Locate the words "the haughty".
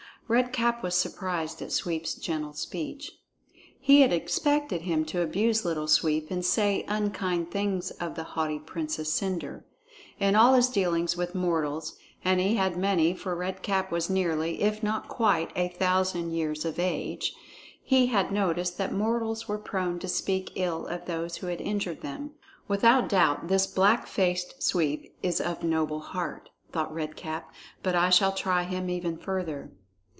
8.15-8.57